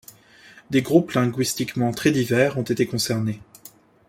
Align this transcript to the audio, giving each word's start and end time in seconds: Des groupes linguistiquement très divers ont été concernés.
Des 0.71 0.81
groupes 0.81 1.11
linguistiquement 1.11 1.91
très 1.91 2.09
divers 2.09 2.57
ont 2.57 2.63
été 2.63 2.87
concernés. 2.87 3.39